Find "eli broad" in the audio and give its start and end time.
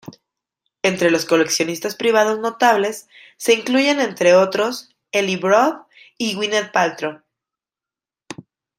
5.11-5.81